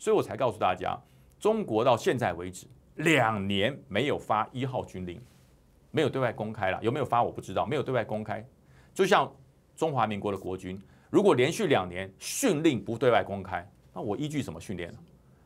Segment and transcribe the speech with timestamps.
[0.00, 0.98] 所以我才告诉大家，
[1.38, 5.20] 中国到现在为止两年没有发一号军令，
[5.90, 8.42] 没有对外公开了，有没有发我不知道，没有对外公开。
[8.94, 9.30] 就像
[9.76, 14.98] 中华民国的国军，如果连续两年训令不对外公开，那我依据什么训练呢？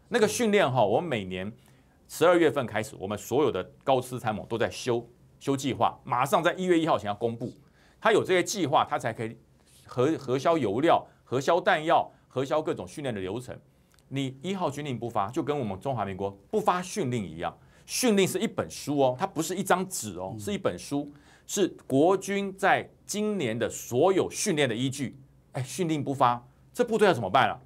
[0.08, 1.52] 那个训练哈，我们每年
[2.06, 5.04] 十二月份开始，我们所有的高师参谋都在修
[5.40, 7.52] 修计划，马上在一月一号前要公布。
[8.00, 9.36] 他有这些计划，他才可以
[9.84, 13.58] 核核销油料、核销弹药、核销各种训练的流程。
[14.08, 17.56] 你一号军令不发，就跟我们中华民国不发训令一样。
[17.86, 21.12] 训令是一本书哦，它不是一张纸哦，是一本书，
[21.46, 25.18] 是国军在今年的所有训练的依据。
[25.52, 27.60] 哎，训令不发，这部队要怎么办啊？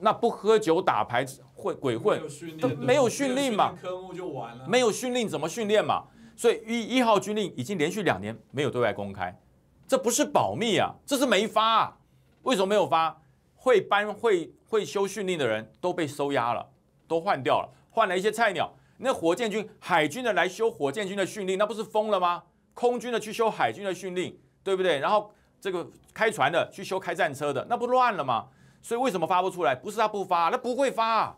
[0.00, 2.20] 那不喝酒打牌混鬼混，
[2.60, 3.74] 都没有训令嘛？
[3.80, 4.66] 科目就完了。
[4.68, 6.04] 没有训令怎么训练嘛？
[6.36, 9.36] 所以一一号军令已经连续两年没有对外公开，
[9.86, 11.80] 这不是保密啊，这是没发。
[11.80, 11.98] 啊。
[12.44, 13.20] 为什么没有发？
[13.60, 16.70] 会班会会修训令的人都被收押了，
[17.06, 18.72] 都换掉了，换了一些菜鸟。
[18.98, 22.44] 那火箭军、海军的来修火箭军的训令，那不是疯了吗？
[22.72, 24.98] 空军的去修海军的训令，对不对？
[25.00, 28.48] 然后这个开船的去修开战车的，那不乱了吗？
[28.80, 29.74] 所以为什么发不出来？
[29.74, 31.36] 不是他不发，那不会发，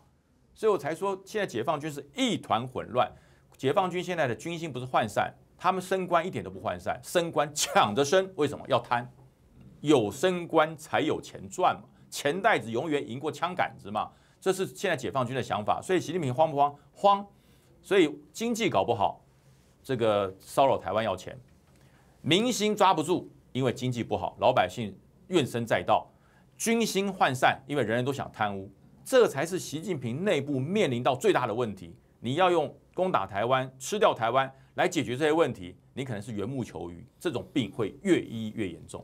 [0.53, 3.11] 所以我才说现在解放军是一团混乱。
[3.57, 9.11] 解放军现在的军心不是涣散，他们升官一点都不涣散，升官抢着升，为什么要贪？
[9.81, 15.81] 有升官才有钱赚嘛，钱袋子永远赢过枪杆子嘛，这是现在解放军的想法。
[15.81, 16.75] 所以习近平慌不慌？
[16.93, 17.27] 慌。
[17.81, 19.19] 所以经济搞不好，
[19.81, 21.35] 这个骚扰台湾要钱，
[22.21, 24.95] 民心抓不住，因为经济不好，老百姓
[25.29, 26.07] 怨声载道。
[26.57, 28.69] 军心涣散，因为人人都想贪污，
[29.03, 31.95] 这才是习近平内部面临到最大的问题。
[32.19, 39.03] 你要用攻打台湾、吃掉台湾来解决这些问题，你可能是缘木求鱼，这种病会越医越严重。